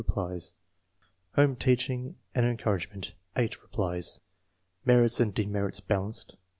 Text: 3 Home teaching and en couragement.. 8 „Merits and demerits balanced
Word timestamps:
3 0.11 0.39
Home 1.35 1.55
teaching 1.55 2.15
and 2.33 2.43
en 2.43 2.57
couragement.. 2.57 3.11
8 3.37 3.55
„Merits 4.85 5.19
and 5.19 5.31
demerits 5.31 5.79
balanced 5.79 6.37